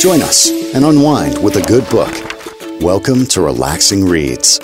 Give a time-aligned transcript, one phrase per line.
[0.00, 2.12] Join us and unwind with a good book.
[2.80, 4.60] Welcome to Relaxing Reads.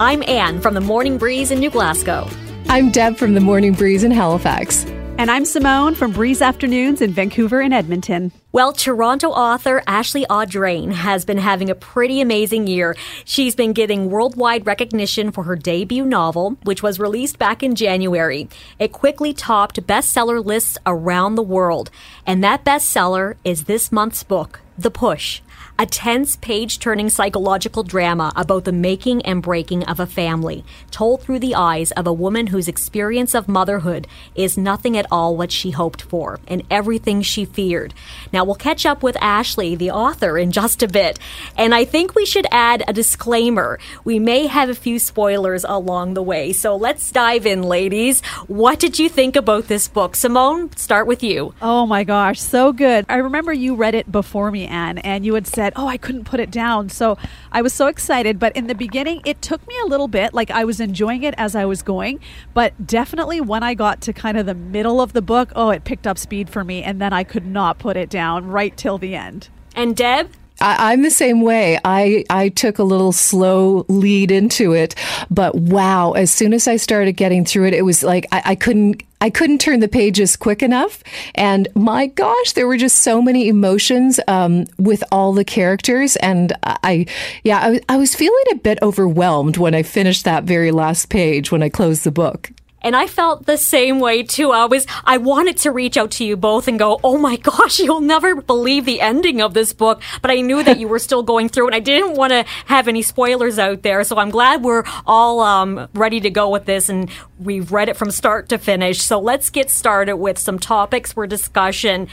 [0.00, 2.28] I'm Anne from the Morning Breeze in New Glasgow.
[2.68, 4.84] I'm Deb from the Morning Breeze in Halifax.
[5.18, 8.32] And I'm Simone from Breeze Afternoons in Vancouver and Edmonton.
[8.52, 12.96] Well, Toronto author Ashley Audrain has been having a pretty amazing year.
[13.24, 18.48] She's been getting worldwide recognition for her debut novel, which was released back in January.
[18.80, 21.92] It quickly topped bestseller lists around the world.
[22.26, 25.42] And that bestseller is this month's book, The Push
[25.80, 31.22] a tense page turning psychological drama about the making and breaking of a family, told
[31.22, 35.50] through the eyes of a woman whose experience of motherhood is nothing at all what
[35.50, 37.94] she hoped for and everything she feared.
[38.30, 41.18] Now, we'll catch up with Ashley, the author, in just a bit.
[41.56, 43.78] And I think we should add a disclaimer.
[44.04, 46.52] We may have a few spoilers along the way.
[46.52, 48.20] So let's dive in, ladies.
[48.48, 50.14] What did you think about this book?
[50.14, 51.54] Simone, start with you.
[51.62, 53.06] Oh my gosh, so good.
[53.08, 56.24] I remember you read it before me, Anne, and you had said, Oh, I couldn't
[56.24, 56.88] put it down.
[56.88, 57.18] So
[57.52, 58.38] I was so excited.
[58.38, 60.34] But in the beginning, it took me a little bit.
[60.34, 62.20] Like I was enjoying it as I was going.
[62.54, 65.84] But definitely when I got to kind of the middle of the book, oh, it
[65.84, 66.82] picked up speed for me.
[66.82, 69.48] And then I could not put it down right till the end.
[69.74, 70.30] And Deb?
[70.60, 71.78] I, am the same way.
[71.84, 74.94] I, I took a little slow lead into it,
[75.30, 78.54] but wow, as soon as I started getting through it, it was like I, I
[78.54, 81.02] couldn't I couldn't turn the pages quick enough.
[81.34, 86.16] And my gosh, there were just so many emotions um, with all the characters.
[86.16, 87.04] And I,
[87.44, 91.52] yeah, I, I was feeling a bit overwhelmed when I finished that very last page
[91.52, 92.50] when I closed the book.
[92.82, 94.52] And I felt the same way too.
[94.52, 97.78] I was, I wanted to reach out to you both and go, oh my gosh,
[97.78, 100.02] you'll never believe the ending of this book.
[100.22, 102.88] But I knew that you were still going through and I didn't want to have
[102.88, 104.04] any spoilers out there.
[104.04, 107.96] So I'm glad we're all um, ready to go with this and we've read it
[107.96, 109.02] from start to finish.
[109.02, 112.08] So let's get started with some topics for discussion.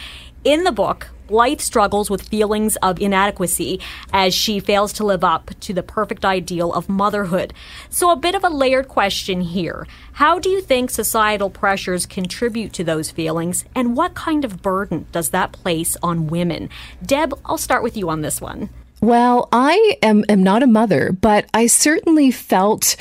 [0.47, 3.81] In the book, Blythe struggles with feelings of inadequacy
[4.13, 7.53] as she fails to live up to the perfect ideal of motherhood.
[7.89, 9.85] So, a bit of a layered question here.
[10.13, 15.05] How do you think societal pressures contribute to those feelings, and what kind of burden
[15.11, 16.69] does that place on women?
[17.05, 18.69] Deb, I'll start with you on this one.
[19.01, 22.95] Well, I am, am not a mother, but I certainly felt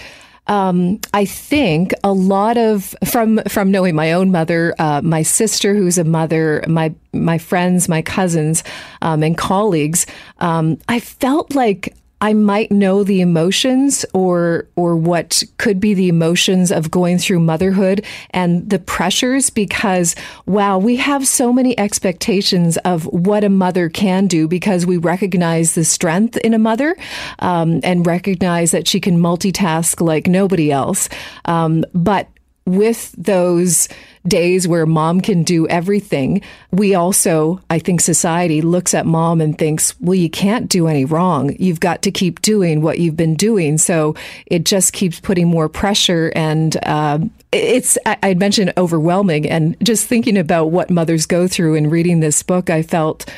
[0.47, 5.75] um, I think a lot of from from knowing my own mother, uh, my sister
[5.75, 8.63] who's a mother, my my friends, my cousins,
[9.03, 10.07] um, and colleagues,
[10.39, 16.09] um, I felt like I might know the emotions or or what could be the
[16.09, 20.15] emotions of going through motherhood and the pressures because
[20.47, 25.75] wow we have so many expectations of what a mother can do because we recognize
[25.75, 26.97] the strength in a mother
[27.41, 31.09] um, and recognize that she can multitask like nobody else.
[31.45, 32.29] Um, but
[32.67, 33.89] with those
[34.27, 39.57] days where mom can do everything, we also, I think society looks at mom and
[39.57, 41.55] thinks, well, you can't do any wrong.
[41.61, 43.79] You've got to keep doing what you've been doing.
[43.79, 44.17] So
[44.47, 46.33] it just keeps putting more pressure.
[46.35, 47.21] And uh,
[47.53, 49.49] it's, I mentioned overwhelming.
[49.49, 53.33] And just thinking about what mothers go through and reading this book, I felt,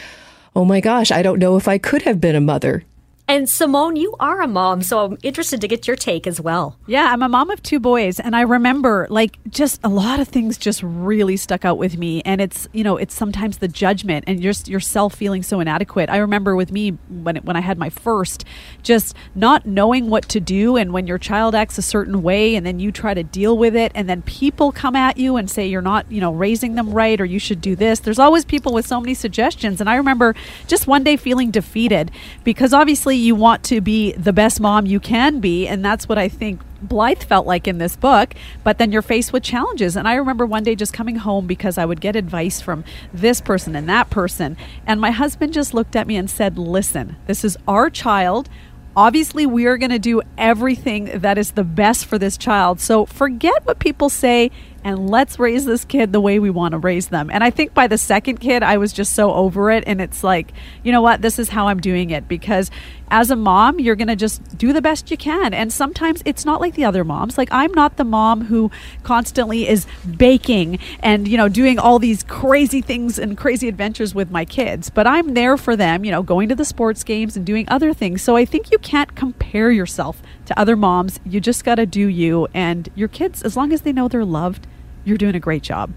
[0.57, 2.83] oh my gosh, I don't know if I could have been a mother.
[3.31, 6.79] And Simone, you are a mom, so I'm interested to get your take as well.
[6.87, 10.29] Yeah, I'm a mom of two boys, and I remember like just a lot of
[10.29, 12.23] things just really stuck out with me.
[12.25, 16.09] And it's you know it's sometimes the judgment and just yourself feeling so inadequate.
[16.09, 18.47] I remember with me when it, when I had my first,
[18.83, 22.65] just not knowing what to do, and when your child acts a certain way, and
[22.65, 25.67] then you try to deal with it, and then people come at you and say
[25.67, 28.01] you're not you know raising them right or you should do this.
[28.01, 30.35] There's always people with so many suggestions, and I remember
[30.67, 32.11] just one day feeling defeated
[32.43, 35.67] because obviously you want to be the best mom you can be.
[35.67, 39.33] And that's what I think Blythe felt like in this book, but then you're faced
[39.33, 39.97] with challenges.
[39.97, 43.41] And I remember one day just coming home because I would get advice from this
[43.41, 44.57] person and that person.
[44.87, 48.49] And my husband just looked at me and said, Listen, this is our child.
[48.97, 52.81] Obviously, we are going to do everything that is the best for this child.
[52.81, 54.51] So forget what people say
[54.85, 57.31] and let's raise this kid the way we want to raise them.
[57.31, 59.85] And I think by the second kid, I was just so over it.
[59.87, 60.53] And it's like,
[60.83, 61.23] you know what?
[61.23, 62.71] This is how I'm doing it because
[63.11, 65.55] as a mom, you're going to just do the best you can.
[65.55, 67.39] And sometimes it's not like the other moms.
[67.39, 68.71] Like, I'm not the mom who
[69.03, 69.87] constantly is
[70.17, 74.91] baking and, you know, doing all these crazy things and crazy adventures with my kids,
[74.91, 77.95] but I'm there for them, you know, going to the sports games and doing other
[77.95, 78.23] things.
[78.23, 81.21] So I think you can't compare yourself to other moms.
[81.25, 82.49] You just got to do you.
[82.53, 84.67] And your kids, as long as they know they're loved,
[85.05, 85.93] you're doing a great job.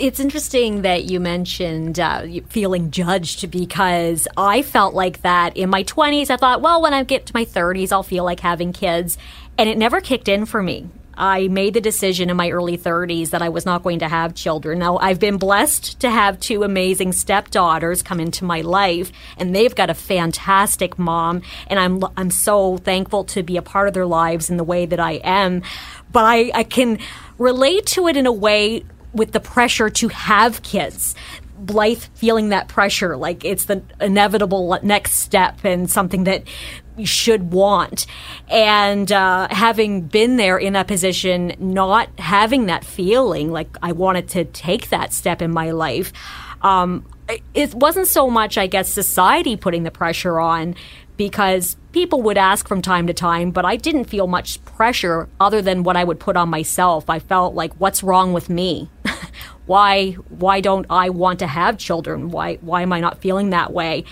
[0.00, 5.84] It's interesting that you mentioned uh, feeling judged because I felt like that in my
[5.84, 6.30] 20s.
[6.30, 9.16] I thought, well, when I get to my 30s, I'll feel like having kids.
[9.58, 13.30] And it never kicked in for me I made the decision in my early 30s
[13.30, 14.78] that I was not going to have children.
[14.78, 19.74] Now, I've been blessed to have two amazing stepdaughters come into my life, and they've
[19.74, 24.06] got a fantastic mom, and I'm I'm so thankful to be a part of their
[24.06, 25.62] lives in the way that I am.
[26.12, 26.98] But I, I can
[27.38, 31.14] relate to it in a way with the pressure to have kids.
[31.58, 36.44] Blythe feeling that pressure, like it's the inevitable next step and something that
[37.04, 38.06] should want.
[38.48, 44.28] And uh, having been there in that position, not having that feeling like I wanted
[44.30, 46.12] to take that step in my life,
[46.62, 47.04] um,
[47.54, 50.74] it wasn't so much, I guess, society putting the pressure on
[51.16, 55.62] because people would ask from time to time, but I didn't feel much pressure other
[55.62, 57.08] than what I would put on myself.
[57.08, 58.90] I felt like, what's wrong with me?
[59.66, 62.30] why why don't I want to have children?
[62.30, 64.04] Why why am I not feeling that way?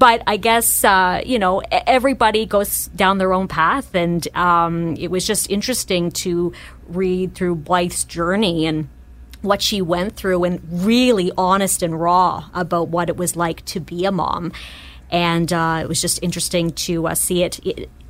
[0.00, 5.10] But I guess uh, you know everybody goes down their own path, and um, it
[5.10, 6.54] was just interesting to
[6.88, 8.88] read through Blythe's journey and
[9.42, 13.78] what she went through, and really honest and raw about what it was like to
[13.78, 14.52] be a mom.
[15.10, 17.60] And uh, it was just interesting to uh, see it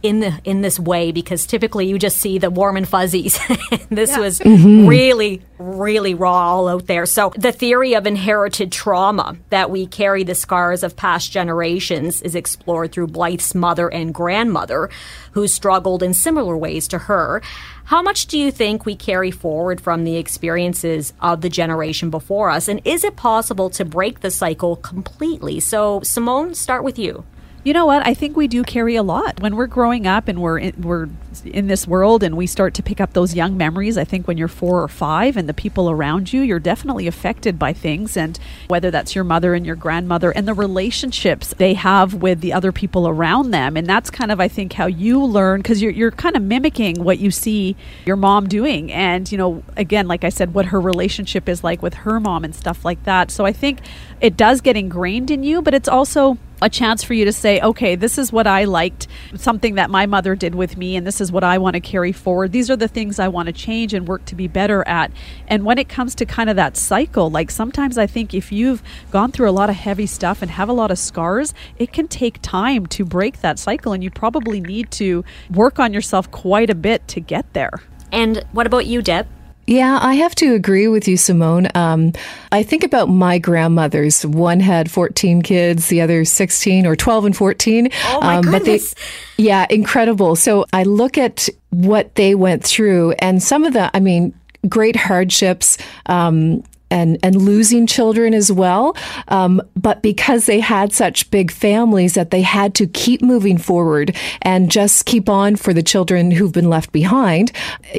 [0.03, 3.39] in the in this way because typically you just see the warm and fuzzies.
[3.91, 4.19] this yeah.
[4.19, 4.87] was mm-hmm.
[4.87, 7.07] really really raw all out there.
[7.07, 12.35] So the theory of inherited trauma that we carry the scars of past generations is
[12.35, 14.89] explored through Blythe's mother and grandmother
[15.33, 17.43] who struggled in similar ways to her.
[17.85, 22.49] How much do you think we carry forward from the experiences of the generation before
[22.49, 22.69] us?
[22.69, 25.59] And is it possible to break the cycle completely?
[25.61, 27.25] So, Simone, start with you.
[27.63, 28.07] You know what?
[28.07, 31.09] I think we do carry a lot when we're growing up and we're in, we're
[31.45, 33.99] in this world and we start to pick up those young memories.
[33.99, 37.59] I think when you're four or five and the people around you, you're definitely affected
[37.59, 42.15] by things, and whether that's your mother and your grandmother and the relationships they have
[42.15, 45.61] with the other people around them, and that's kind of I think how you learn
[45.61, 47.77] because you're you're kind of mimicking what you see
[48.07, 51.83] your mom doing, and you know again, like I said, what her relationship is like
[51.83, 53.31] with her mom and stuff like that.
[53.31, 53.81] So I think
[54.23, 57.61] it does get ingrained in you, but it's also a chance for you to say,
[57.61, 61.21] okay, this is what I liked, something that my mother did with me, and this
[61.21, 62.53] is what I want to carry forward.
[62.53, 65.11] These are the things I want to change and work to be better at.
[65.49, 68.83] And when it comes to kind of that cycle, like sometimes I think if you've
[69.11, 72.09] gone through a lot of heavy stuff and have a lot of scars, it can
[72.09, 76.71] take time to break that cycle, and you probably need to work on yourself quite
[76.71, 77.83] a bit to get there.
[78.13, 79.27] And what about you, Deb?
[79.71, 81.69] Yeah, I have to agree with you, Simone.
[81.77, 82.13] Um,
[82.51, 84.27] I think about my grandmothers.
[84.27, 87.89] One had 14 kids, the other 16 or 12 and 14.
[88.07, 88.95] Oh my um, goodness.
[88.95, 89.03] But
[89.37, 90.35] they, yeah, incredible.
[90.35, 94.35] So I look at what they went through and some of the, I mean,
[94.69, 95.79] great hardships.
[96.07, 98.97] Um, and and losing children as well.
[99.29, 104.17] Um, but because they had such big families that they had to keep moving forward
[104.43, 107.53] and just keep on for the children who've been left behind,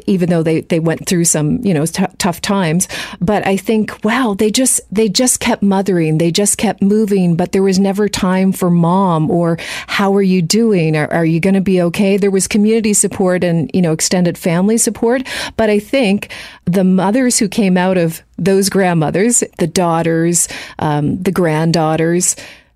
[0.05, 2.88] even though they, they went through some you know t- tough times.
[3.19, 7.51] But I think wow, they just they just kept mothering, they just kept moving, but
[7.51, 10.95] there was never time for mom or how are you doing?
[10.95, 12.17] Are, are you going to be okay?
[12.17, 15.23] There was community support and you know extended family support,
[15.57, 16.31] but I think
[16.65, 20.48] the mothers who came out of those grandmothers, the daughters,
[20.80, 22.36] um, the granddaughters,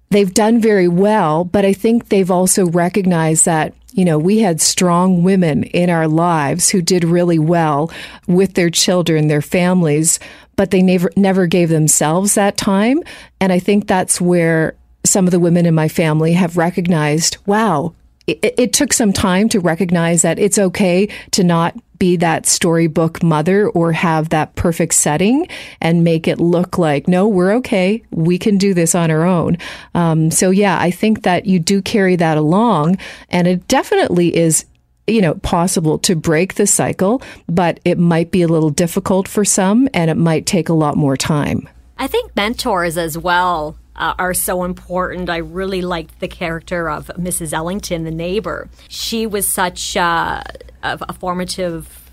[0.10, 4.60] they've done very well, but I think they've also recognized that you know, we had
[4.60, 7.90] strong women in our lives who did really well
[8.28, 10.20] with their children, their families,
[10.58, 13.02] but they never never gave themselves that time.
[13.40, 14.76] And I think that's where
[15.06, 17.94] some of the women in my family have recognized, wow,
[18.28, 23.24] it, it took some time to recognize that it's okay to not be that storybook
[23.24, 25.48] mother or have that perfect setting
[25.80, 28.04] and make it look like, no, we're okay.
[28.12, 29.58] We can do this on our own.
[29.94, 32.98] Um, so, yeah, I think that you do carry that along.
[33.30, 34.66] And it definitely is
[35.08, 39.46] you know, possible to break the cycle, but it might be a little difficult for
[39.46, 41.70] some and it might take a lot more time.
[41.98, 45.30] I think mentors as well uh, are so important.
[45.30, 47.54] I really liked the character of Mrs.
[47.54, 48.70] Ellington, the neighbor.
[48.88, 50.42] She was such uh,
[50.84, 52.05] a, a formative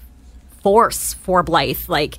[0.63, 2.19] force for Blythe, like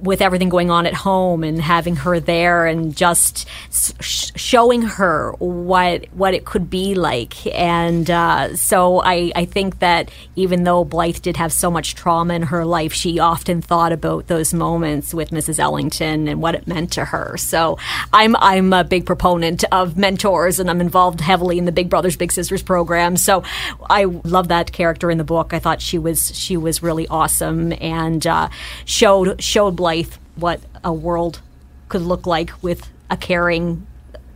[0.00, 5.32] with everything going on at home and having her there and just sh- showing her
[5.38, 7.46] what what it could be like.
[7.54, 12.34] And uh, so I, I think that even though Blythe did have so much trauma
[12.34, 15.58] in her life, she often thought about those moments with Mrs.
[15.58, 17.36] Ellington and what it meant to her.
[17.36, 17.78] So
[18.12, 22.16] I'm I'm a big proponent of mentors and I'm involved heavily in the Big Brothers
[22.16, 23.16] Big Sisters program.
[23.16, 23.44] So
[23.88, 25.52] I love that character in the book.
[25.52, 28.48] I thought she was she was really awesome awesome and uh,
[28.84, 31.40] showed showed Blythe what a world
[31.88, 33.86] could look like with a caring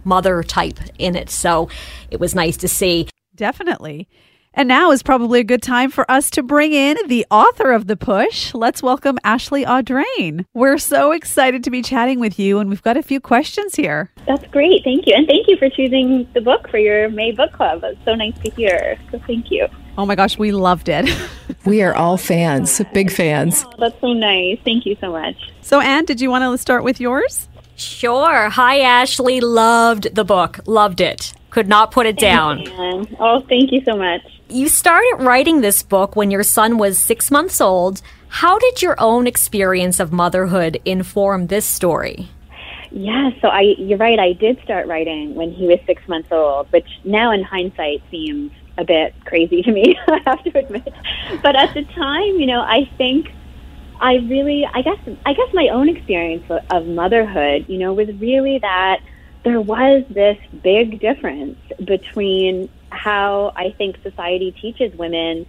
[0.04, 1.30] mother type in it.
[1.30, 1.68] So
[2.10, 3.08] it was nice to see.
[3.34, 4.08] Definitely.
[4.54, 7.86] And now is probably a good time for us to bring in the author of
[7.86, 8.54] The Push.
[8.54, 10.46] Let's welcome Ashley Audrain.
[10.52, 14.10] We're so excited to be chatting with you, and we've got a few questions here.
[14.26, 14.82] That's great.
[14.82, 15.14] Thank you.
[15.14, 17.84] And thank you for choosing the book for your May book club.
[17.84, 18.98] It's so nice to hear.
[19.12, 19.68] So thank you.
[19.96, 21.08] Oh my gosh, we loved it.
[21.68, 23.64] we are all fans, big fans.
[23.66, 24.58] Oh, that's so nice.
[24.64, 25.36] Thank you so much.
[25.60, 27.48] So, Anne, did you want to start with yours?
[27.76, 28.48] Sure.
[28.48, 29.40] Hi, Ashley.
[29.40, 30.60] Loved the book.
[30.66, 31.32] Loved it.
[31.50, 32.60] Could not put it down.
[32.60, 34.22] You, oh, thank you so much.
[34.48, 38.00] You started writing this book when your son was six months old.
[38.28, 42.28] How did your own experience of motherhood inform this story?
[42.90, 46.72] Yeah, so I you're right, I did start writing when he was six months old,
[46.72, 50.88] which now in hindsight seems a bit crazy to me, I have to admit.
[51.42, 53.26] But at the time, you know, I think
[54.00, 58.58] I really I guess I guess my own experience of motherhood, you know, was really
[58.60, 59.00] that
[59.44, 65.46] there was this big difference between how I think society teaches women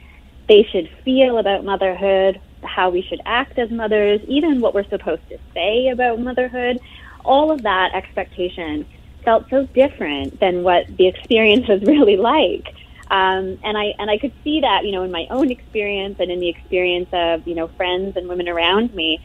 [0.48, 5.21] they should feel about motherhood, how we should act as mothers, even what we're supposed
[5.29, 6.79] to say about motherhood.
[7.24, 8.88] All of that expectation
[9.24, 12.74] felt so different than what the experience was really like.
[13.12, 16.32] Um, and I and I could see that, you know, in my own experience and
[16.32, 19.20] in the experience of, you know, friends and women around me.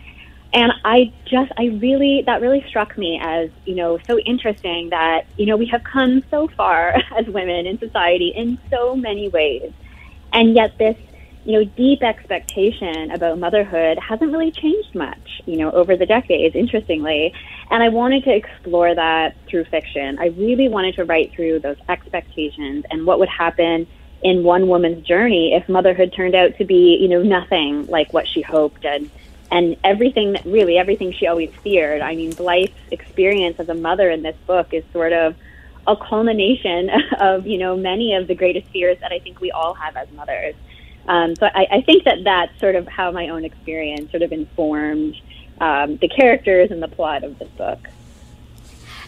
[0.54, 5.26] And I just, I really, that really struck me as, you know, so interesting that,
[5.36, 9.72] you know, we have come so far as women in society in so many ways.
[10.32, 10.96] And yet this,
[11.44, 16.56] you know, deep expectation about motherhood hasn't really changed much, you know, over the decades,
[16.56, 17.34] interestingly.
[17.70, 20.18] And I wanted to explore that through fiction.
[20.18, 23.86] I really wanted to write through those expectations and what would happen
[24.22, 28.26] in one woman's journey if motherhood turned out to be, you know, nothing like what
[28.26, 29.10] she hoped and
[29.50, 32.00] and everything really everything she always feared.
[32.00, 35.36] I mean, Blythe's experience as a mother in this book is sort of
[35.86, 39.74] a culmination of you know many of the greatest fears that I think we all
[39.74, 40.54] have as mothers.
[41.06, 44.32] Um, so I, I think that that's sort of how my own experience sort of
[44.32, 45.14] informed
[45.60, 47.88] um, the characters and the plot of this book.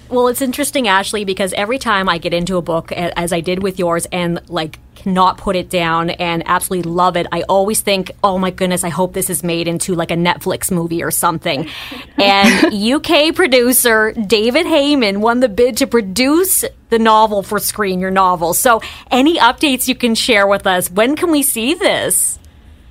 [0.08, 3.62] Well, it's interesting, Ashley, because every time I get into a book, as I did
[3.62, 8.12] with yours, and like cannot put it down and absolutely love it, I always think,
[8.22, 11.68] oh my goodness, I hope this is made into like a Netflix movie or something.
[12.18, 18.12] and UK producer David Heyman won the bid to produce the novel for screen, your
[18.12, 18.54] novel.
[18.54, 20.88] So, any updates you can share with us?
[20.90, 22.38] When can we see this?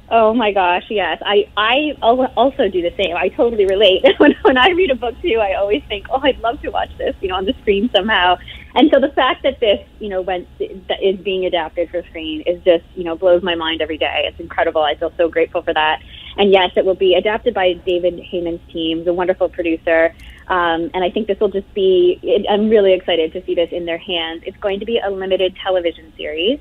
[0.08, 1.20] Oh my gosh, yes.
[1.26, 3.16] I I also do the same.
[3.18, 4.06] I totally relate.
[4.20, 6.92] when when I read a book too, I always think, "Oh, I'd love to watch
[7.00, 8.38] this, you know, on the screen somehow."
[8.76, 12.44] And so the fact that this, you know, went that is being adapted for screen
[12.46, 14.26] is just, you know, blows my mind every day.
[14.28, 14.84] It's incredible.
[14.84, 16.02] I feel so grateful for that.
[16.38, 20.14] And yes, it will be adapted by David Heyman's team, the wonderful producer.
[20.50, 22.20] Um, and I think this will just be.
[22.22, 24.44] It, I'm really excited to see this in their hands.
[24.46, 26.60] It's going to be a limited television series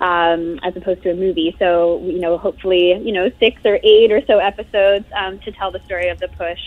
[0.00, 1.54] um, as opposed to a movie.
[1.58, 5.70] So, you know, hopefully, you know, six or eight or so episodes um, to tell
[5.70, 6.60] the story of the push.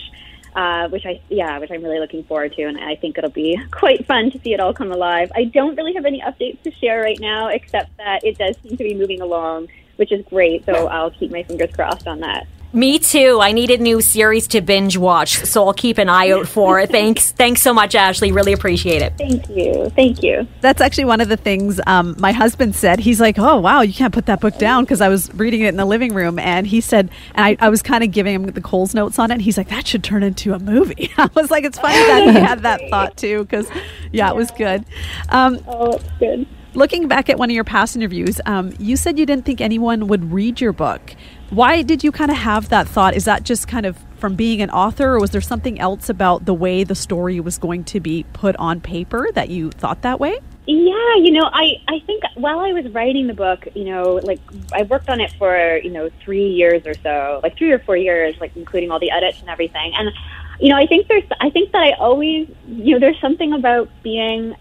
[0.54, 3.58] Uh, which I yeah, which I'm really looking forward to, and I think it'll be
[3.70, 5.32] quite fun to see it all come alive.
[5.34, 8.76] I don't really have any updates to share right now, except that it does seem
[8.76, 10.66] to be moving along, which is great.
[10.66, 12.46] So I'll keep my fingers crossed on that.
[12.74, 13.38] Me too.
[13.42, 16.80] I need a new series to binge watch, so I'll keep an eye out for
[16.80, 16.90] it.
[16.90, 18.32] Thanks, thanks so much, Ashley.
[18.32, 19.12] Really appreciate it.
[19.18, 20.48] Thank you, thank you.
[20.62, 22.98] That's actually one of the things um, my husband said.
[22.98, 25.68] He's like, "Oh wow, you can't put that book down," because I was reading it
[25.68, 28.46] in the living room, and he said, and I, I was kind of giving him
[28.46, 29.34] the Coles notes on it.
[29.34, 32.22] And he's like, "That should turn into a movie." I was like, "It's funny that
[32.22, 33.68] he had that thought too," because
[34.12, 34.86] yeah, it was good.
[35.28, 36.46] Um, oh, it's good.
[36.74, 40.06] Looking back at one of your past interviews, um, you said you didn't think anyone
[40.06, 41.14] would read your book.
[41.52, 43.14] Why did you kind of have that thought?
[43.14, 46.46] Is that just kind of from being an author, or was there something else about
[46.46, 50.18] the way the story was going to be put on paper that you thought that
[50.18, 50.38] way?
[50.66, 54.40] Yeah, you know, I, I think while I was writing the book, you know, like
[54.72, 57.98] I worked on it for, you know, three years or so, like three or four
[57.98, 59.92] years, like including all the edits and everything.
[59.94, 60.10] And,
[60.58, 63.90] you know, I think there's, I think that I always, you know, there's something about
[64.02, 64.56] being,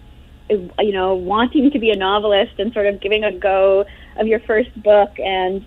[0.50, 3.86] you know, wanting to be a novelist and sort of giving a go
[4.18, 5.66] of your first book and,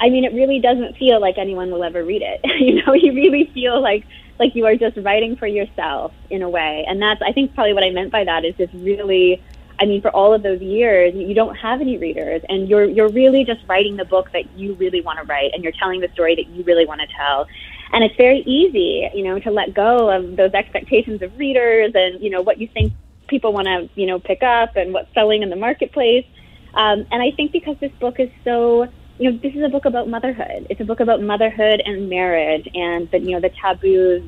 [0.00, 2.40] I mean, it really doesn't feel like anyone will ever read it.
[2.60, 4.04] you know, you really feel like
[4.38, 7.72] like you are just writing for yourself in a way, and that's I think probably
[7.72, 9.42] what I meant by that is just really.
[9.78, 13.10] I mean, for all of those years, you don't have any readers, and you're you're
[13.10, 16.08] really just writing the book that you really want to write, and you're telling the
[16.14, 17.46] story that you really want to tell.
[17.92, 22.20] And it's very easy, you know, to let go of those expectations of readers and
[22.22, 22.94] you know what you think
[23.28, 26.26] people want to you know pick up and what's selling in the marketplace.
[26.72, 28.88] Um, and I think because this book is so
[29.18, 30.66] you know, this is a book about motherhood.
[30.68, 34.22] It's a book about motherhood and marriage and the, you know, the taboos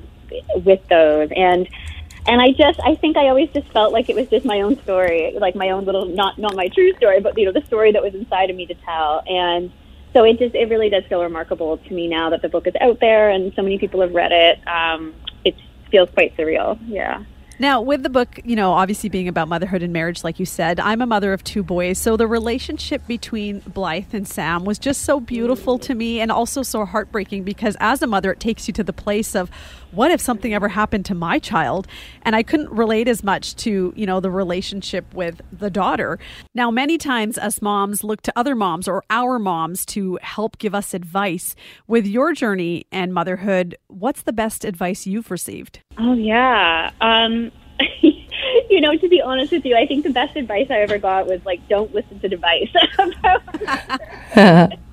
[0.64, 1.30] with those.
[1.34, 1.68] And
[2.26, 4.80] and I just I think I always just felt like it was just my own
[4.82, 7.92] story, like my own little not not my true story, but you know the story
[7.92, 9.22] that was inside of me to tell.
[9.26, 9.72] And
[10.12, 12.74] so it just it really does feel remarkable to me now that the book is
[12.80, 14.66] out there and so many people have read it.
[14.68, 15.14] Um,
[15.44, 15.54] it
[15.90, 16.78] feels quite surreal.
[16.86, 17.24] Yeah.
[17.60, 20.78] Now, with the book, you know, obviously being about motherhood and marriage, like you said,
[20.78, 21.98] I'm a mother of two boys.
[21.98, 26.62] So the relationship between Blythe and Sam was just so beautiful to me and also
[26.62, 29.50] so heartbreaking because as a mother, it takes you to the place of
[29.92, 31.86] what if something ever happened to my child?
[32.22, 36.18] And I couldn't relate as much to, you know, the relationship with the daughter.
[36.54, 40.74] Now, many times us moms look to other moms or our moms to help give
[40.74, 41.54] us advice.
[41.86, 45.80] With your journey and motherhood, what's the best advice you've received?
[45.98, 46.90] Oh, yeah.
[47.00, 47.50] Um,
[48.70, 51.26] you know, to be honest with you, I think the best advice I ever got
[51.26, 52.68] was like, don't listen to advice.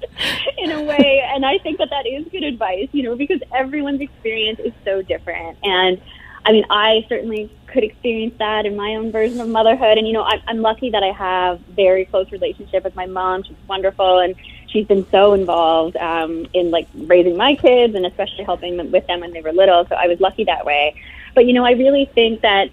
[1.46, 5.04] and I think that that is good advice, you know, because everyone's experience is so
[5.04, 5.60] different.
[5.64, 6.02] And
[6.44, 10.00] I mean, I certainly could experience that in my own version of motherhood.
[10.00, 13.44] And you know, I'm, I'm lucky that I have very close relationship with my mom.
[13.44, 14.36] She's wonderful, and
[14.68, 19.06] she's been so involved um, in like raising my kids, and especially helping them with
[19.06, 19.86] them when they were little.
[19.88, 21.00] So I was lucky that way.
[21.36, 22.70] But you know, I really think that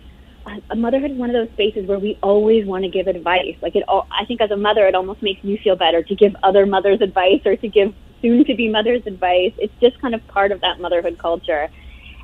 [0.75, 3.57] motherhood is one of those spaces where we always want to give advice.
[3.63, 6.15] Like it, all, I think as a mother, it almost makes you feel better to
[6.15, 9.53] give other mothers advice or to give soon-to-be mothers advice.
[9.59, 11.69] It's just kind of part of that motherhood culture.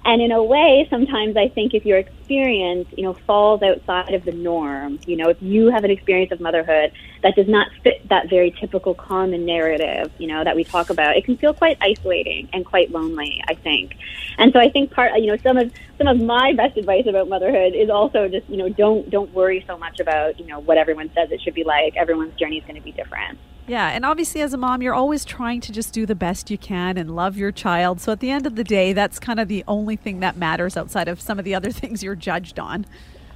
[0.08, 4.24] And in a way, sometimes I think if your experience, you know, falls outside of
[4.24, 8.08] the norm, you know, if you have an experience of motherhood that does not fit
[8.08, 11.76] that very typical common narrative, you know, that we talk about, it can feel quite
[11.82, 13.98] isolating and quite lonely, I think.
[14.38, 17.28] And so I think part, you know, some of some of my best advice about
[17.28, 20.78] motherhood is also just, you know, don't don't worry so much about, you know, what
[20.78, 21.98] everyone says it should be like.
[21.98, 23.38] Everyone's journey is going to be different.
[23.68, 26.56] Yeah, and obviously, as a mom, you're always trying to just do the best you
[26.56, 28.00] can and love your child.
[28.00, 30.75] So at the end of the day, that's kind of the only thing that matters
[30.75, 32.87] outside of some of the other things you're judged on.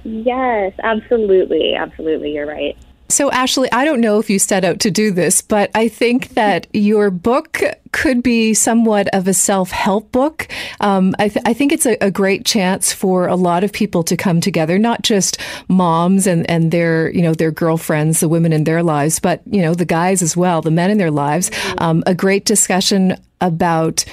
[0.03, 1.75] Yes, absolutely.
[1.75, 2.33] Absolutely.
[2.33, 2.75] You're right.
[3.09, 6.29] So, Ashley, I don't know if you set out to do this, but I think
[6.29, 10.47] that your book could be somewhat of a self help book.
[10.79, 14.03] Um, I, th- I, think it's a, a, great chance for a lot of people
[14.03, 18.51] to come together, not just moms and, and their, you know, their girlfriends, the women
[18.51, 21.51] in their lives, but, you know, the guys as well, the men in their lives.
[21.77, 24.05] Um, a great discussion about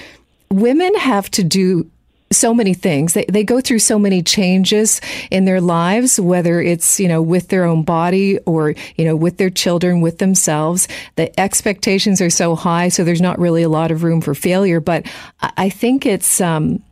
[0.50, 1.90] women have to do
[2.32, 3.14] so many things.
[3.14, 5.00] They, they go through so many changes
[5.32, 9.36] in their lives, whether it's, you know, with their own body or, you know, with
[9.38, 10.86] their children, with themselves.
[11.16, 14.78] The expectations are so high, so there's not really a lot of room for failure.
[14.78, 15.06] But
[15.40, 16.82] I think it's, um,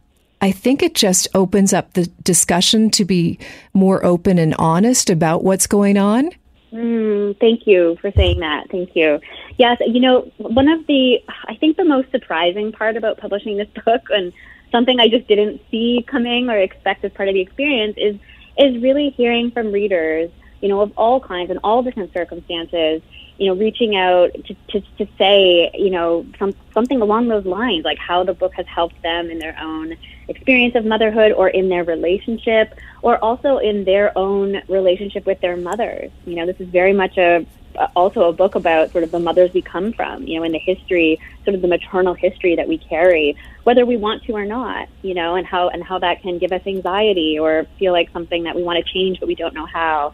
[0.40, 3.38] I think it just opens up the discussion to be
[3.74, 6.30] more open and honest about what's going on.
[6.72, 8.70] Mm, thank you for saying that.
[8.70, 9.20] Thank you.
[9.56, 13.68] Yes, you know, one of the, I think the most surprising part about publishing this
[13.84, 14.32] book, and
[14.70, 18.18] something I just didn't see coming or expect as part of the experience is
[18.58, 23.00] is really hearing from readers, you know, of all kinds and all different circumstances,
[23.38, 27.84] you know, reaching out to, to, to say, you know, some, something along those lines,
[27.84, 31.68] like how the book has helped them in their own experience of motherhood or in
[31.68, 36.10] their relationship or also in their own relationship with their mothers.
[36.24, 37.46] You know, this is very much a
[37.78, 40.50] Uh, also a book about sort of the mothers we come from, you know, in
[40.50, 44.44] the history, sort of the maternal history that we carry, whether we want to or
[44.44, 48.10] not, you know, and how and how that can give us anxiety or feel like
[48.12, 50.12] something that we want to change but we don't know how.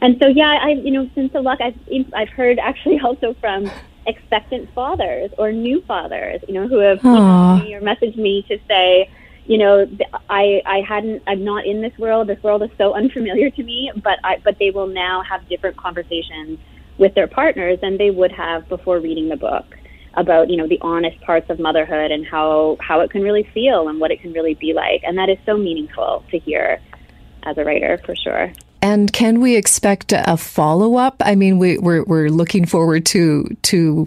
[0.00, 1.78] And so, yeah, I, you know, since the luck, I've
[2.14, 3.70] I've heard actually also from
[4.06, 8.58] expectant fathers or new fathers, you know, who have emailed me or messaged me to
[8.66, 9.08] say,
[9.46, 9.86] you know,
[10.28, 12.26] I I hadn't I'm not in this world.
[12.26, 15.76] This world is so unfamiliar to me, but I but they will now have different
[15.76, 16.58] conversations
[16.98, 19.64] with their partners than they would have before reading the book
[20.16, 23.88] about you know the honest parts of motherhood and how how it can really feel
[23.88, 25.02] and what it can really be like.
[25.04, 26.80] And that is so meaningful to hear
[27.44, 28.52] as a writer for sure.
[28.82, 33.48] And can we expect a follow up i mean we, we're, we're looking forward to
[33.62, 34.06] to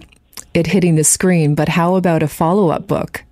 [0.54, 3.24] it hitting the screen but how about a follow up book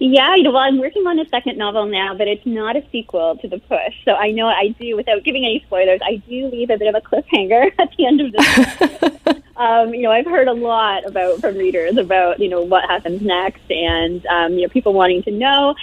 [0.00, 2.84] yeah, you know, well, I'm working on a second novel now, but it's not a
[2.92, 4.04] sequel to The Push.
[4.04, 6.94] So I know I do, without giving any spoilers, I do leave a bit of
[6.94, 9.42] a cliffhanger at the end of this.
[9.56, 13.22] um, you know, I've heard a lot about from readers about you know what happens
[13.22, 15.74] next, and um, you know people wanting to know.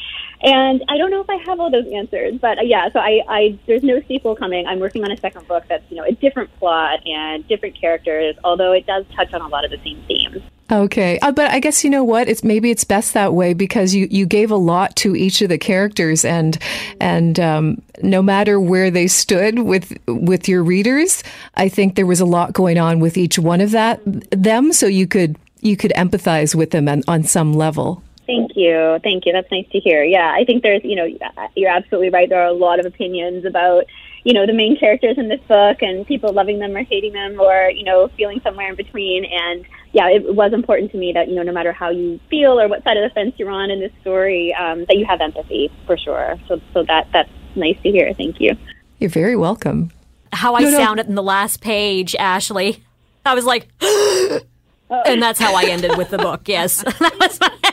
[0.42, 2.90] And I don't know if I have all those answers, but uh, yeah.
[2.92, 4.66] So I, I, there's no sequel coming.
[4.66, 8.36] I'm working on a second book that's you know a different plot and different characters,
[8.46, 10.42] although it does touch on a lot of the same themes.
[10.72, 12.28] Okay, uh, but I guess you know what?
[12.28, 15.50] It's maybe it's best that way because you, you gave a lot to each of
[15.50, 16.58] the characters, and
[17.00, 21.24] and um, no matter where they stood with with your readers,
[21.54, 24.02] I think there was a lot going on with each one of that
[24.32, 28.02] them, so you could you could empathize with them on, on some level.
[28.26, 29.00] Thank you.
[29.04, 29.34] Thank you.
[29.34, 30.04] That's nice to hear.
[30.04, 31.08] Yeah, I think there's, you know,
[31.56, 32.28] you're absolutely right.
[32.28, 33.86] There are a lot of opinions about,
[34.24, 37.40] you know, the main characters in this book and people loving them or hating them
[37.40, 39.26] or, you know, feeling somewhere in between.
[39.26, 39.66] And
[39.96, 42.68] yeah, it was important to me that, you know, no matter how you feel or
[42.68, 45.72] what side of the fence you're on in this story, um, that you have empathy
[45.86, 46.36] for sure.
[46.50, 48.14] So, so that, that's nice to hear.
[48.14, 48.58] Thank you.
[49.00, 49.92] You're very welcome.
[50.34, 50.78] How I no, no.
[50.78, 52.84] sounded in the last page, Ashley.
[53.26, 56.42] I was like, and that's how I ended with the book.
[56.46, 57.50] Yes, that was my,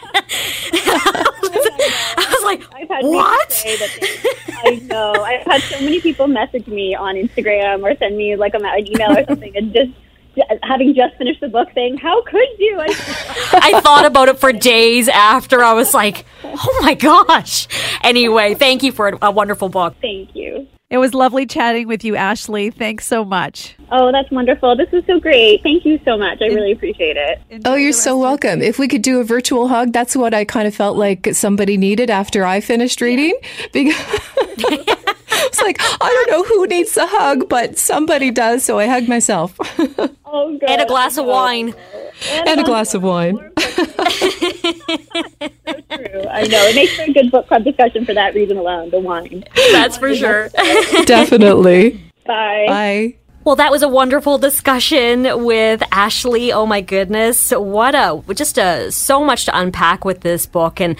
[2.14, 3.64] I was like, I've had what?
[4.64, 5.12] I know.
[5.24, 9.18] I've had so many people message me on Instagram or send me like an email
[9.18, 9.90] or something, and just
[10.62, 12.78] having just finished the book saying, How could you?
[12.80, 12.86] I,
[13.52, 15.62] I thought about it for days after.
[15.62, 17.68] I was like, Oh my gosh.
[18.02, 19.94] Anyway, thank you for a wonderful book.
[20.00, 20.66] Thank you.
[20.92, 22.68] It was lovely chatting with you, Ashley.
[22.68, 23.76] Thanks so much.
[23.90, 24.76] Oh, that's wonderful.
[24.76, 25.62] This was so great.
[25.62, 26.42] Thank you so much.
[26.42, 27.40] I really appreciate it.
[27.48, 28.60] Enjoy oh, you're so welcome.
[28.60, 31.78] If we could do a virtual hug, that's what I kind of felt like somebody
[31.78, 33.34] needed after I finished reading.
[33.72, 33.96] Because
[34.58, 38.62] it's like, I don't know who needs a hug, but somebody does.
[38.62, 39.58] So I hugged myself.
[40.58, 40.70] Good.
[40.70, 41.74] And a glass of wine.
[42.30, 43.36] And, and a glass of wine.
[43.36, 43.86] so
[45.90, 46.22] true.
[46.30, 46.62] I know.
[46.66, 49.44] It makes for a good book club discussion for that reason alone, the wine.
[49.72, 50.48] That's for sure.
[51.04, 52.02] Definitely.
[52.26, 52.66] Bye.
[52.68, 53.16] Bye.
[53.44, 56.52] Well, that was a wonderful discussion with Ashley.
[56.52, 57.50] Oh my goodness.
[57.50, 60.80] What a, just a, so much to unpack with this book.
[60.80, 60.96] And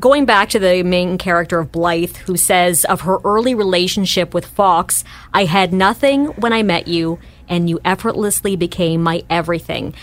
[0.00, 4.44] going back to the main character of Blythe, who says of her early relationship with
[4.44, 7.20] Fox, I had nothing when I met you
[7.52, 9.94] and you effortlessly became my everything.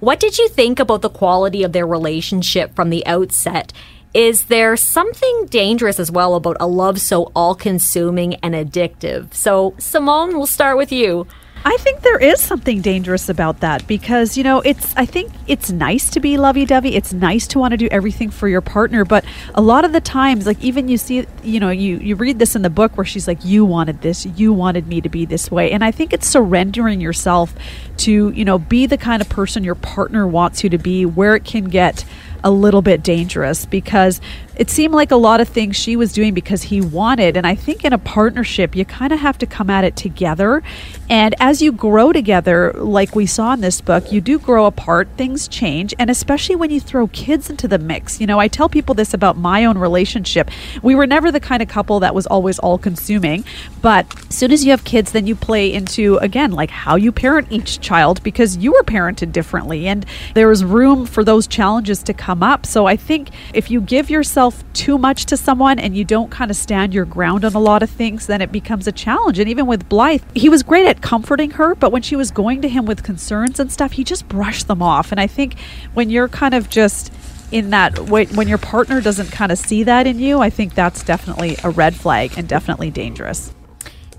[0.00, 3.72] What did you think about the quality of their relationship from the outset?
[4.12, 9.32] Is there something dangerous as well about a love so all consuming and addictive?
[9.32, 11.26] So, Simone, we'll start with you.
[11.64, 15.70] I think there is something dangerous about that because, you know, it's, I think it's
[15.70, 16.94] nice to be lovey dovey.
[16.94, 19.04] It's nice to want to do everything for your partner.
[19.04, 22.38] But a lot of the times, like, even you see, you know, you, you read
[22.38, 25.24] this in the book where she's like, you wanted this, you wanted me to be
[25.24, 25.70] this way.
[25.72, 27.54] And I think it's surrendering yourself
[27.98, 31.34] to, you know, be the kind of person your partner wants you to be where
[31.34, 32.04] it can get
[32.44, 34.20] a little bit dangerous because
[34.58, 37.36] it seemed like a lot of things she was doing because he wanted.
[37.36, 40.64] And I think in a partnership, you kind of have to come at it together.
[41.08, 45.08] And as you grow together, like we saw in this book, you do grow apart,
[45.16, 45.94] things change.
[45.96, 48.20] And especially when you throw kids into the mix.
[48.20, 50.50] You know, I tell people this about my own relationship.
[50.82, 53.44] We were never the kind of couple that was always all consuming.
[53.80, 57.12] But as soon as you have kids, then you play into, again, like how you
[57.12, 59.86] parent each child because you were parented differently.
[59.86, 62.66] And there was room for those challenges to come up.
[62.66, 66.30] So I think if you give yourself yourself too much to someone and you don't
[66.30, 69.38] kind of stand your ground on a lot of things, then it becomes a challenge.
[69.38, 72.62] And even with Blythe, he was great at comforting her, but when she was going
[72.62, 75.12] to him with concerns and stuff, he just brushed them off.
[75.12, 75.58] And I think
[75.94, 77.12] when you're kind of just
[77.50, 81.02] in that when your partner doesn't kind of see that in you, I think that's
[81.02, 83.54] definitely a red flag and definitely dangerous.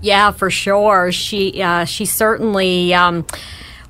[0.00, 1.12] Yeah, for sure.
[1.12, 3.26] She uh, she certainly um,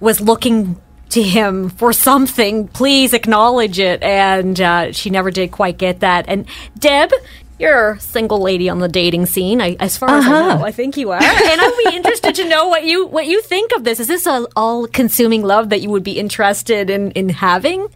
[0.01, 0.81] was looking
[1.11, 2.69] to him for something.
[2.69, 4.03] Please acknowledge it.
[4.03, 6.27] And uh, she never did quite get that.
[6.29, 6.47] And
[6.79, 7.13] Deb,
[7.59, 9.61] you're a single lady on the dating scene.
[9.61, 10.19] I, as far uh-huh.
[10.19, 10.59] as I uh-huh.
[10.59, 11.23] know, I think you are.
[11.23, 14.01] and I'd be interested to know what you what you think of this.
[14.01, 17.89] Is this a all-consuming love that you would be interested in in having?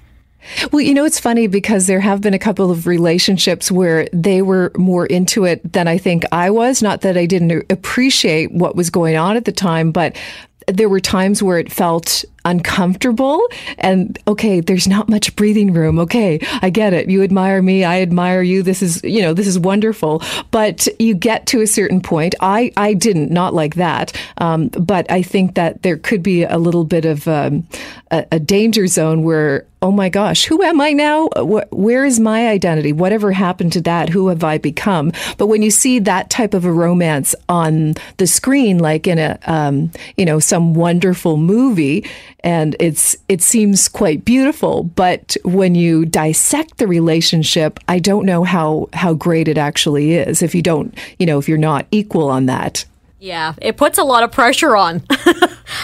[0.70, 4.42] Well, you know, it's funny because there have been a couple of relationships where they
[4.42, 6.82] were more into it than I think I was.
[6.82, 10.14] Not that I didn't appreciate what was going on at the time, but
[10.68, 13.40] there were times where it felt uncomfortable
[13.78, 18.00] and okay there's not much breathing room okay i get it you admire me i
[18.00, 22.00] admire you this is you know this is wonderful but you get to a certain
[22.00, 26.42] point i i didn't not like that um, but i think that there could be
[26.42, 27.66] a little bit of um,
[28.10, 31.28] a, a danger zone where oh my gosh, who am I now?
[31.70, 32.90] Where is my identity?
[32.90, 34.08] Whatever happened to that?
[34.08, 35.12] Who have I become?
[35.36, 39.38] But when you see that type of a romance on the screen, like in a,
[39.44, 42.08] um, you know, some wonderful movie,
[42.44, 48.44] and it's it seems quite beautiful, but when you dissect the relationship, I don't know
[48.44, 52.28] how how great it actually is if you don't, you know, if you're not equal
[52.28, 52.84] on that.
[53.18, 55.02] Yeah, it puts a lot of pressure on.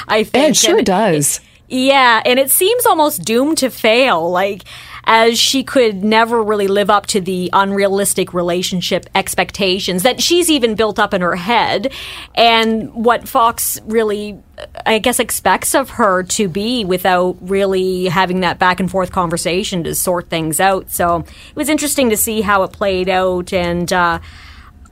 [0.06, 1.38] I think it sure and does.
[1.38, 4.30] It, yeah, and it seems almost doomed to fail.
[4.30, 4.64] Like,
[5.04, 10.74] as she could never really live up to the unrealistic relationship expectations that she's even
[10.74, 11.92] built up in her head,
[12.34, 14.38] and what Fox really,
[14.86, 19.84] I guess, expects of her to be without really having that back and forth conversation
[19.84, 20.90] to sort things out.
[20.90, 24.20] So it was interesting to see how it played out, and uh,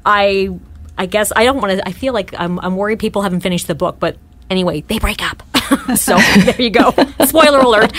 [0.04, 0.58] I.
[1.00, 1.86] I guess I don't want to.
[1.86, 4.16] I feel like I'm, I'm worried people haven't finished the book, but
[4.50, 5.42] anyway, they break up.
[5.96, 6.92] so there you go.
[7.26, 7.92] Spoiler alert.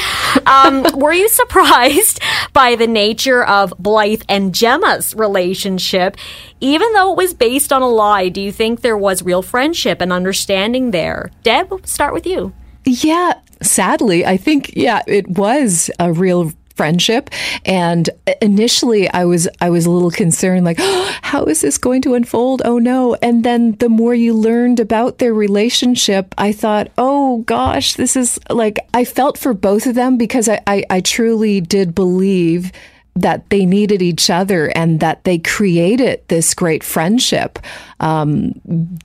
[0.48, 2.20] Um, were you surprised
[2.54, 6.18] by the nature of Blythe and Gemma's relationship?
[6.62, 10.02] Even though it was based on a lie, do you think there was real friendship
[10.02, 11.32] and understanding there?
[11.44, 12.54] Deb, we'll start with you.
[12.86, 17.30] Yeah, sadly, I think yeah, it was a real friendship
[17.66, 18.10] and
[18.42, 22.14] initially I was I was a little concerned like oh, how is this going to
[22.14, 27.40] unfold oh no and then the more you learned about their relationship I thought oh
[27.40, 31.60] gosh this is like I felt for both of them because I, I, I truly
[31.60, 32.72] did believe
[33.14, 37.60] that they needed each other and that they created this great friendship
[38.00, 38.54] um,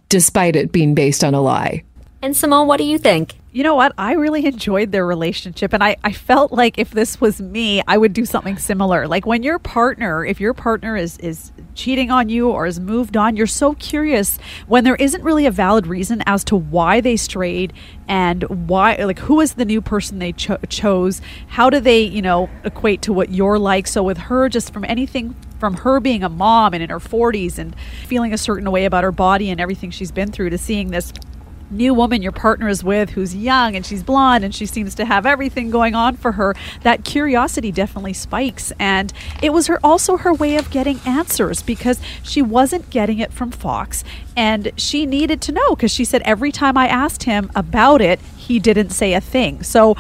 [0.09, 1.83] despite it being based on a lie.
[2.23, 3.35] And Simone, what do you think?
[3.55, 3.93] You know what?
[3.97, 5.73] I really enjoyed their relationship.
[5.73, 9.07] And I, I felt like if this was me, I would do something similar.
[9.07, 13.17] Like when your partner, if your partner is, is cheating on you or has moved
[13.17, 17.17] on, you're so curious when there isn't really a valid reason as to why they
[17.17, 17.73] strayed
[18.09, 21.21] and why, like, who is the new person they cho- chose?
[21.47, 23.87] How do they, you know, equate to what you're like?
[23.87, 27.59] So with her, just from anything from her being a mom and in her 40s
[27.59, 30.91] and feeling a certain way about her body and everything she's been through to seeing
[30.91, 31.13] this
[31.75, 35.05] new woman your partner is with who's young and she's blonde and she seems to
[35.05, 38.73] have everything going on for her, that curiosity definitely spikes.
[38.79, 43.33] And it was her also her way of getting answers because she wasn't getting it
[43.33, 44.05] from Fox
[44.37, 48.21] and she needed to know because she said every time I asked him about it,
[48.37, 49.63] he didn't say a thing.
[49.63, 49.97] So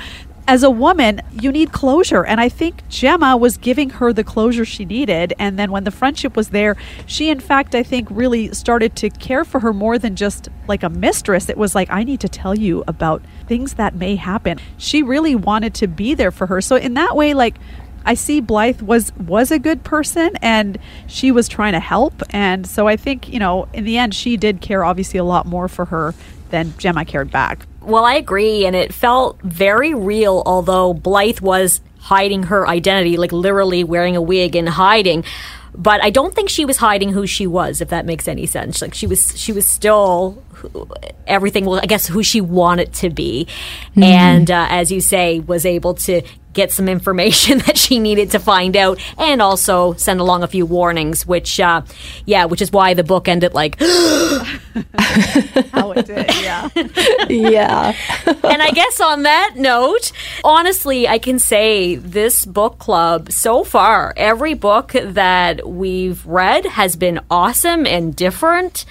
[0.46, 2.24] as a woman, you need closure.
[2.24, 5.33] And I think Gemma was giving her the closure she needed.
[5.38, 6.76] And then when the friendship was there,
[7.07, 10.83] she, in fact, I think really started to care for her more than just like
[10.83, 11.48] a mistress.
[11.48, 14.59] It was like, I need to tell you about things that may happen.
[14.76, 16.61] She really wanted to be there for her.
[16.61, 17.57] So, in that way, like,
[18.07, 22.66] I see Blythe was was a good person and she was trying to help and
[22.66, 25.68] so I think you know in the end she did care obviously a lot more
[25.68, 26.14] for her
[26.55, 27.67] than Gemma cared back.
[27.83, 33.33] Well, I agree, and it felt very real, although Blythe was hiding her identity, like
[33.33, 35.25] literally wearing a wig and hiding.
[35.75, 38.81] But I don't think she was hiding who she was, if that makes any sense.
[38.81, 40.40] Like she was, she was still
[41.27, 41.64] everything.
[41.64, 43.49] Well, I guess who she wanted to be,
[43.90, 44.03] mm-hmm.
[44.05, 46.23] and uh, as you say, was able to
[46.55, 50.64] get some information that she needed to find out and also send along a few
[50.64, 51.83] warnings which uh,
[52.25, 56.69] yeah which is why the book ended like how it did yeah.
[57.29, 57.95] Yeah.
[58.45, 60.12] And i guess on that note
[60.43, 66.97] honestly i can say this book club so far every book that we've read has
[66.97, 68.85] been awesome and different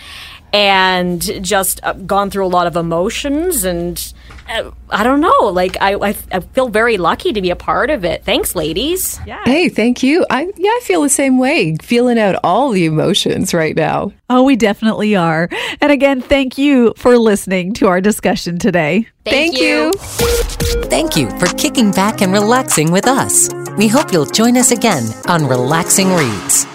[0.53, 4.13] and just uh, gone through a lot of emotions and
[4.47, 5.51] I don't know.
[5.51, 8.23] Like I, I, I, feel very lucky to be a part of it.
[8.23, 9.19] Thanks, ladies.
[9.25, 9.41] Yeah.
[9.45, 10.25] Hey, thank you.
[10.29, 11.75] I yeah, I feel the same way.
[11.81, 14.11] Feeling out all the emotions right now.
[14.29, 15.49] Oh, we definitely are.
[15.81, 19.07] And again, thank you for listening to our discussion today.
[19.25, 19.85] Thank, thank you.
[19.85, 19.93] you.
[20.83, 23.49] Thank you for kicking back and relaxing with us.
[23.77, 26.67] We hope you'll join us again on Relaxing Reads.